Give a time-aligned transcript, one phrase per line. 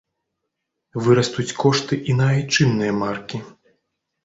[1.07, 3.45] Вырастуць кошты і на айчынныя маркі.